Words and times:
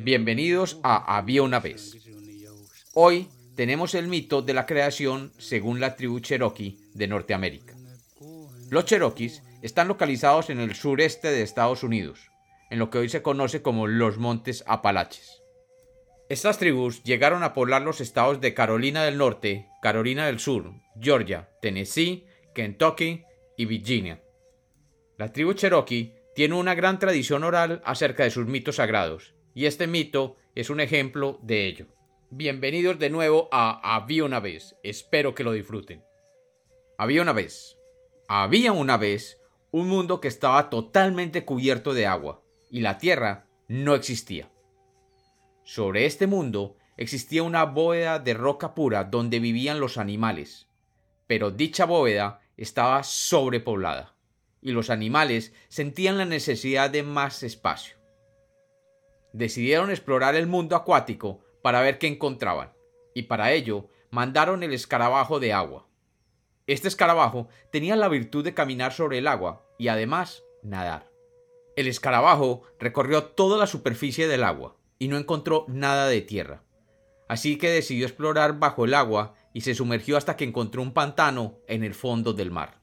Bienvenidos 0.00 0.80
a 0.82 1.16
Había 1.16 1.44
una 1.44 1.60
vez. 1.60 1.92
Hoy 2.92 3.28
tenemos 3.54 3.94
el 3.94 4.08
mito 4.08 4.42
de 4.42 4.52
la 4.52 4.66
creación 4.66 5.32
según 5.38 5.78
la 5.78 5.94
tribu 5.94 6.18
Cherokee 6.18 6.76
de 6.94 7.06
Norteamérica. 7.06 7.76
Los 8.68 8.86
Cherokees 8.86 9.44
están 9.62 9.86
localizados 9.86 10.50
en 10.50 10.58
el 10.58 10.74
sureste 10.74 11.30
de 11.30 11.42
Estados 11.42 11.84
Unidos, 11.84 12.32
en 12.68 12.80
lo 12.80 12.90
que 12.90 12.98
hoy 12.98 13.08
se 13.08 13.22
conoce 13.22 13.62
como 13.62 13.86
los 13.86 14.18
Montes 14.18 14.64
Apalaches. 14.66 15.40
Estas 16.28 16.58
tribus 16.58 17.04
llegaron 17.04 17.44
a 17.44 17.52
poblar 17.52 17.82
los 17.82 18.00
estados 18.00 18.40
de 18.40 18.54
Carolina 18.54 19.04
del 19.04 19.18
Norte, 19.18 19.68
Carolina 19.80 20.26
del 20.26 20.40
Sur, 20.40 20.72
Georgia, 21.00 21.48
Tennessee, 21.62 22.26
Kentucky 22.56 23.22
y 23.56 23.66
Virginia. 23.66 24.20
La 25.16 25.32
tribu 25.32 25.54
Cherokee 25.54 26.17
tiene 26.38 26.54
una 26.54 26.76
gran 26.76 27.00
tradición 27.00 27.42
oral 27.42 27.82
acerca 27.84 28.22
de 28.22 28.30
sus 28.30 28.46
mitos 28.46 28.76
sagrados, 28.76 29.34
y 29.54 29.66
este 29.66 29.88
mito 29.88 30.36
es 30.54 30.70
un 30.70 30.78
ejemplo 30.78 31.40
de 31.42 31.66
ello. 31.66 31.88
Bienvenidos 32.30 32.96
de 33.00 33.10
nuevo 33.10 33.48
a 33.50 33.96
Había 33.96 34.22
una 34.22 34.38
vez, 34.38 34.76
espero 34.84 35.34
que 35.34 35.42
lo 35.42 35.50
disfruten. 35.50 36.04
Había 36.96 37.22
una 37.22 37.32
vez. 37.32 37.76
Había 38.28 38.70
una 38.70 38.96
vez 38.96 39.40
un 39.72 39.88
mundo 39.88 40.20
que 40.20 40.28
estaba 40.28 40.70
totalmente 40.70 41.44
cubierto 41.44 41.92
de 41.92 42.06
agua, 42.06 42.40
y 42.70 42.82
la 42.82 42.98
tierra 42.98 43.48
no 43.66 43.96
existía. 43.96 44.48
Sobre 45.64 46.06
este 46.06 46.28
mundo 46.28 46.76
existía 46.96 47.42
una 47.42 47.64
bóveda 47.64 48.20
de 48.20 48.34
roca 48.34 48.76
pura 48.76 49.02
donde 49.02 49.40
vivían 49.40 49.80
los 49.80 49.98
animales, 49.98 50.68
pero 51.26 51.50
dicha 51.50 51.84
bóveda 51.84 52.42
estaba 52.56 53.02
sobrepoblada 53.02 54.17
y 54.60 54.72
los 54.72 54.90
animales 54.90 55.52
sentían 55.68 56.18
la 56.18 56.24
necesidad 56.24 56.90
de 56.90 57.02
más 57.02 57.42
espacio. 57.42 57.96
Decidieron 59.32 59.90
explorar 59.90 60.34
el 60.34 60.46
mundo 60.46 60.76
acuático 60.76 61.40
para 61.62 61.80
ver 61.80 61.98
qué 61.98 62.06
encontraban, 62.06 62.72
y 63.14 63.24
para 63.24 63.52
ello 63.52 63.88
mandaron 64.10 64.62
el 64.62 64.72
escarabajo 64.72 65.38
de 65.40 65.52
agua. 65.52 65.86
Este 66.66 66.88
escarabajo 66.88 67.48
tenía 67.70 67.96
la 67.96 68.08
virtud 68.08 68.44
de 68.44 68.54
caminar 68.54 68.92
sobre 68.92 69.18
el 69.18 69.26
agua 69.26 69.64
y 69.78 69.88
además 69.88 70.42
nadar. 70.62 71.10
El 71.76 71.86
escarabajo 71.86 72.62
recorrió 72.78 73.24
toda 73.24 73.56
la 73.56 73.66
superficie 73.66 74.28
del 74.28 74.44
agua 74.44 74.76
y 74.98 75.08
no 75.08 75.16
encontró 75.16 75.64
nada 75.68 76.08
de 76.08 76.20
tierra. 76.20 76.62
Así 77.28 77.58
que 77.58 77.70
decidió 77.70 78.06
explorar 78.06 78.58
bajo 78.58 78.84
el 78.84 78.94
agua 78.94 79.34
y 79.52 79.60
se 79.60 79.74
sumergió 79.74 80.16
hasta 80.16 80.36
que 80.36 80.44
encontró 80.44 80.82
un 80.82 80.92
pantano 80.92 81.58
en 81.68 81.84
el 81.84 81.94
fondo 81.94 82.32
del 82.32 82.50
mar. 82.50 82.80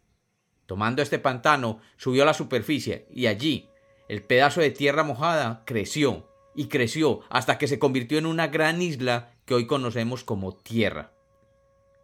Tomando 0.66 1.02
este 1.02 1.20
pantano, 1.20 1.80
subió 1.98 2.24
a 2.24 2.26
la 2.26 2.34
superficie 2.34 3.08
y 3.12 3.28
allí 3.28 3.70
el 4.08 4.22
pedazo 4.22 4.62
de 4.62 4.72
tierra 4.72 5.04
mojada 5.04 5.64
creció 5.66 6.30
y 6.56 6.68
creció 6.68 7.22
hasta 7.30 7.58
que 7.58 7.68
se 7.68 7.80
convirtió 7.80 8.18
en 8.18 8.26
una 8.26 8.48
gran 8.48 8.82
isla 8.82 9.34
que 9.46 9.54
hoy 9.54 9.68
conocemos 9.68 10.24
como 10.24 10.56
tierra. 10.56 11.12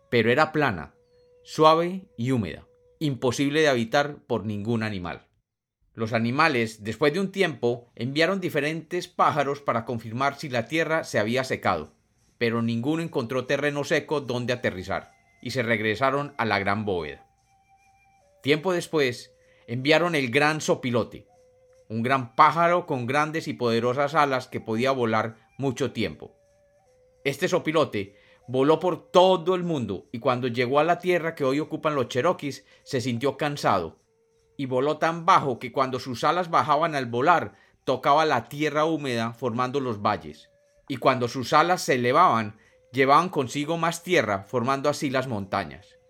Pero 0.10 0.32
era 0.32 0.52
plana, 0.52 0.94
suave 1.44 2.06
y 2.18 2.32
húmeda, 2.32 2.68
imposible 3.00 3.62
de 3.62 3.70
habitar 3.70 4.18
por 4.28 4.46
ningún 4.46 4.84
animal. 4.84 5.28
Los 5.94 6.14
animales, 6.14 6.84
después 6.84 7.14
de 7.14 7.20
un 7.20 7.32
tiempo, 7.32 7.92
enviaron 7.96 8.40
diferentes 8.40 9.08
pájaros 9.08 9.62
para 9.62 9.86
confirmar 9.86 10.38
si 10.38 10.50
la 10.50 10.68
tierra 10.68 11.04
se 11.04 11.20
había 11.20 11.44
secado, 11.44 11.94
pero 12.38 12.62
ninguno 12.62 13.04
encontró 13.04 13.46
terreno 13.46 13.84
seco 13.84 14.22
donde 14.22 14.54
aterrizar, 14.54 15.12
y 15.42 15.52
se 15.52 15.64
regresaron 15.64 16.34
a 16.38 16.46
la 16.46 16.60
gran 16.60 16.86
bóveda. 16.86 17.31
Tiempo 18.42 18.74
después, 18.74 19.36
enviaron 19.68 20.16
el 20.16 20.32
gran 20.32 20.62
sopilote, 20.62 21.28
un 21.88 22.02
gran 22.02 22.36
pájaro 22.36 22.88
con 22.88 23.06
grandes 23.06 23.48
y 23.48 23.54
poderosas 23.54 24.16
alas 24.16 24.48
que 24.48 24.60
podía 24.60 24.92
volar 24.92 25.38
mucho 25.58 25.92
tiempo. 25.92 26.36
Este 27.24 27.48
sopilote 27.48 28.16
voló 28.48 28.80
por 28.80 29.12
todo 29.12 29.54
el 29.54 29.64
mundo 29.64 30.08
y 30.12 30.20
cuando 30.20 30.48
llegó 30.48 30.80
a 30.80 30.84
la 30.84 30.98
tierra 30.98 31.36
que 31.36 31.44
hoy 31.44 31.60
ocupan 31.60 31.94
los 31.94 32.08
Cherokees 32.08 32.66
se 32.84 33.00
sintió 33.00 33.38
cansado 33.38 34.00
y 34.58 34.66
voló 34.66 34.98
tan 34.98 35.26
bajo 35.26 35.60
que 35.60 35.72
cuando 35.72 36.00
sus 36.00 36.24
alas 36.24 36.50
bajaban 36.50 36.96
al 36.96 37.06
volar 37.06 37.54
tocaba 37.84 38.26
la 38.26 38.46
tierra 38.50 38.86
húmeda 38.86 39.34
formando 39.34 39.80
los 39.80 40.02
valles 40.02 40.50
y 40.88 40.98
cuando 40.98 41.28
sus 41.28 41.54
alas 41.54 41.84
se 41.84 41.96
elevaban 41.96 42.58
llevaban 42.92 43.30
consigo 43.30 43.78
más 43.78 44.02
tierra 44.04 44.44
formando 44.44 44.90
así 44.90 45.10
las 45.10 45.28
montañas. 45.28 46.01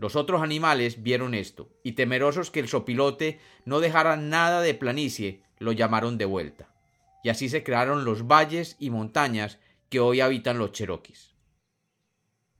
Los 0.00 0.16
otros 0.16 0.40
animales 0.40 1.02
vieron 1.02 1.34
esto, 1.34 1.68
y 1.82 1.92
temerosos 1.92 2.50
que 2.50 2.60
el 2.60 2.68
sopilote 2.68 3.38
no 3.66 3.80
dejara 3.80 4.16
nada 4.16 4.62
de 4.62 4.72
planicie, 4.72 5.42
lo 5.58 5.72
llamaron 5.72 6.16
de 6.16 6.24
vuelta. 6.24 6.70
Y 7.22 7.28
así 7.28 7.50
se 7.50 7.62
crearon 7.62 8.06
los 8.06 8.26
valles 8.26 8.76
y 8.78 8.88
montañas 8.88 9.58
que 9.90 10.00
hoy 10.00 10.22
habitan 10.22 10.56
los 10.56 10.72
cheroquis. 10.72 11.34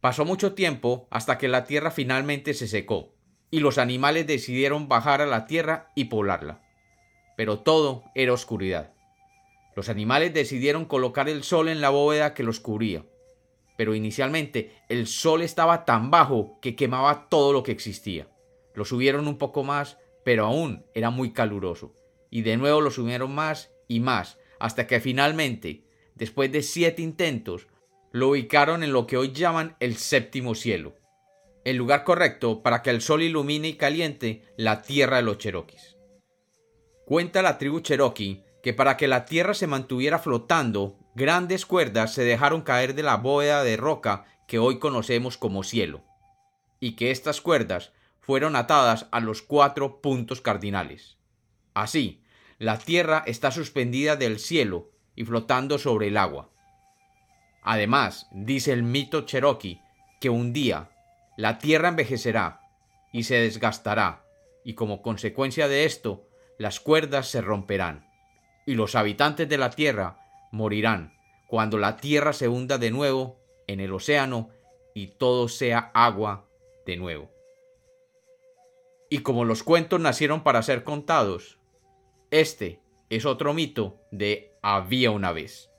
Pasó 0.02 0.26
mucho 0.26 0.52
tiempo 0.52 1.08
hasta 1.10 1.38
que 1.38 1.48
la 1.48 1.64
tierra 1.64 1.90
finalmente 1.90 2.52
se 2.52 2.68
secó, 2.68 3.14
y 3.50 3.60
los 3.60 3.78
animales 3.78 4.26
decidieron 4.26 4.88
bajar 4.88 5.22
a 5.22 5.26
la 5.26 5.46
tierra 5.46 5.92
y 5.94 6.04
poblarla. 6.04 6.60
Pero 7.38 7.60
todo 7.60 8.04
era 8.14 8.34
oscuridad. 8.34 8.92
Los 9.74 9.88
animales 9.88 10.34
decidieron 10.34 10.84
colocar 10.84 11.26
el 11.30 11.42
sol 11.42 11.70
en 11.70 11.80
la 11.80 11.88
bóveda 11.88 12.34
que 12.34 12.42
los 12.42 12.60
cubría, 12.60 13.06
pero 13.80 13.94
inicialmente 13.94 14.72
el 14.90 15.06
sol 15.06 15.40
estaba 15.40 15.86
tan 15.86 16.10
bajo 16.10 16.58
que 16.60 16.76
quemaba 16.76 17.30
todo 17.30 17.54
lo 17.54 17.62
que 17.62 17.72
existía. 17.72 18.28
Lo 18.74 18.84
subieron 18.84 19.26
un 19.26 19.38
poco 19.38 19.64
más, 19.64 19.96
pero 20.22 20.44
aún 20.44 20.84
era 20.92 21.08
muy 21.08 21.32
caluroso, 21.32 21.94
y 22.28 22.42
de 22.42 22.58
nuevo 22.58 22.82
lo 22.82 22.90
subieron 22.90 23.34
más 23.34 23.70
y 23.88 24.00
más, 24.00 24.36
hasta 24.58 24.86
que 24.86 25.00
finalmente, 25.00 25.86
después 26.14 26.52
de 26.52 26.60
siete 26.60 27.00
intentos, 27.00 27.68
lo 28.12 28.28
ubicaron 28.28 28.82
en 28.82 28.92
lo 28.92 29.06
que 29.06 29.16
hoy 29.16 29.32
llaman 29.32 29.76
el 29.80 29.96
séptimo 29.96 30.54
cielo, 30.54 30.98
el 31.64 31.76
lugar 31.76 32.04
correcto 32.04 32.62
para 32.62 32.82
que 32.82 32.90
el 32.90 33.00
sol 33.00 33.22
ilumine 33.22 33.68
y 33.68 33.76
caliente 33.78 34.42
la 34.58 34.82
tierra 34.82 35.16
de 35.16 35.22
los 35.22 35.38
Cherokees. 35.38 35.96
Cuenta 37.06 37.40
la 37.40 37.56
tribu 37.56 37.80
Cherokee 37.80 38.44
que 38.62 38.74
para 38.74 38.98
que 38.98 39.08
la 39.08 39.24
tierra 39.24 39.54
se 39.54 39.66
mantuviera 39.66 40.18
flotando 40.18 40.98
grandes 41.14 41.66
cuerdas 41.66 42.14
se 42.14 42.24
dejaron 42.24 42.62
caer 42.62 42.94
de 42.94 43.02
la 43.02 43.16
bóveda 43.16 43.62
de 43.62 43.76
roca 43.76 44.24
que 44.46 44.58
hoy 44.58 44.78
conocemos 44.78 45.36
como 45.36 45.62
cielo, 45.62 46.02
y 46.80 46.92
que 46.92 47.10
estas 47.10 47.40
cuerdas 47.40 47.92
fueron 48.20 48.56
atadas 48.56 49.06
a 49.10 49.20
los 49.20 49.42
cuatro 49.42 50.00
puntos 50.00 50.40
cardinales. 50.40 51.16
Así, 51.74 52.22
la 52.58 52.78
tierra 52.78 53.22
está 53.26 53.50
suspendida 53.50 54.16
del 54.16 54.38
cielo 54.38 54.90
y 55.16 55.24
flotando 55.24 55.78
sobre 55.78 56.08
el 56.08 56.16
agua. 56.16 56.50
Además, 57.62 58.28
dice 58.32 58.72
el 58.72 58.82
mito 58.82 59.22
cherokee 59.22 59.80
que 60.20 60.30
un 60.30 60.52
día 60.52 60.90
la 61.36 61.58
tierra 61.58 61.88
envejecerá 61.88 62.60
y 63.12 63.24
se 63.24 63.36
desgastará, 63.36 64.24
y 64.64 64.74
como 64.74 65.02
consecuencia 65.02 65.68
de 65.68 65.84
esto, 65.84 66.28
las 66.58 66.80
cuerdas 66.80 67.28
se 67.28 67.40
romperán, 67.40 68.06
y 68.66 68.74
los 68.74 68.94
habitantes 68.94 69.48
de 69.48 69.58
la 69.58 69.70
tierra 69.70 70.18
morirán 70.50 71.14
cuando 71.48 71.78
la 71.78 71.96
tierra 71.96 72.32
se 72.32 72.48
hunda 72.48 72.78
de 72.78 72.90
nuevo 72.90 73.40
en 73.66 73.80
el 73.80 73.92
océano 73.92 74.50
y 74.94 75.08
todo 75.08 75.48
sea 75.48 75.90
agua 75.94 76.48
de 76.86 76.96
nuevo. 76.96 77.30
Y 79.08 79.18
como 79.20 79.44
los 79.44 79.62
cuentos 79.62 80.00
nacieron 80.00 80.42
para 80.42 80.62
ser 80.62 80.84
contados, 80.84 81.58
este 82.30 82.80
es 83.08 83.26
otro 83.26 83.54
mito 83.54 84.00
de 84.12 84.56
había 84.62 85.10
una 85.10 85.32
vez. 85.32 85.69